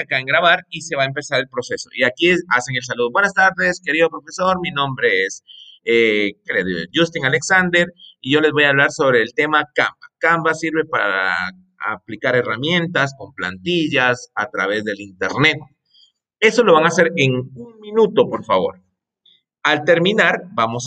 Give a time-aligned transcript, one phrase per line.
[0.00, 1.88] acá en grabar y se va a empezar el proceso.
[1.94, 3.10] Y aquí hacen el saludo.
[3.10, 4.58] Buenas tardes, querido profesor.
[4.60, 5.42] Mi nombre es
[5.84, 6.32] eh,
[6.94, 9.96] Justin Alexander y yo les voy a hablar sobre el tema Canva.
[10.18, 11.34] Canva sirve para
[11.78, 15.58] aplicar herramientas con plantillas a través del Internet.
[16.38, 18.80] Eso lo van a hacer en un minuto, por favor.
[19.64, 20.80] Al terminar, vamos